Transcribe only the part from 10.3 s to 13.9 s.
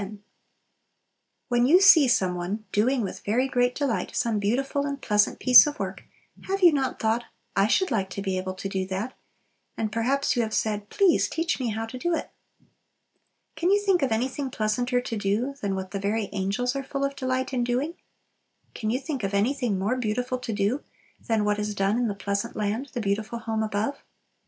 you have said, "Please, teach me how to do it." Can you